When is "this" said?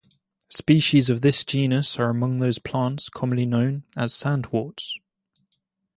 1.21-1.43